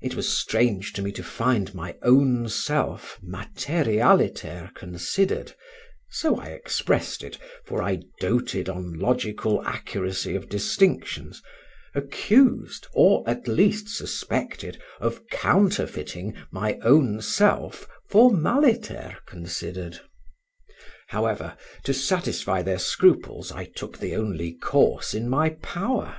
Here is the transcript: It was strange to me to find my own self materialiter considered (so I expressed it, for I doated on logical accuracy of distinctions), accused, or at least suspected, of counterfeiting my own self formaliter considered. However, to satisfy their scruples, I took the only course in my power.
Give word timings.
It 0.00 0.16
was 0.16 0.28
strange 0.28 0.92
to 0.94 1.02
me 1.02 1.12
to 1.12 1.22
find 1.22 1.72
my 1.72 1.94
own 2.02 2.48
self 2.48 3.20
materialiter 3.24 4.72
considered 4.74 5.52
(so 6.10 6.36
I 6.40 6.46
expressed 6.46 7.22
it, 7.22 7.38
for 7.64 7.80
I 7.80 8.02
doated 8.18 8.68
on 8.68 8.98
logical 8.98 9.62
accuracy 9.64 10.34
of 10.34 10.48
distinctions), 10.48 11.40
accused, 11.94 12.88
or 12.92 13.22
at 13.24 13.46
least 13.46 13.88
suspected, 13.90 14.82
of 15.00 15.24
counterfeiting 15.30 16.34
my 16.50 16.76
own 16.82 17.20
self 17.22 17.86
formaliter 18.10 19.16
considered. 19.26 20.00
However, 21.10 21.56
to 21.84 21.94
satisfy 21.94 22.62
their 22.62 22.80
scruples, 22.80 23.52
I 23.52 23.66
took 23.66 23.98
the 23.98 24.16
only 24.16 24.54
course 24.54 25.14
in 25.14 25.28
my 25.28 25.50
power. 25.50 26.16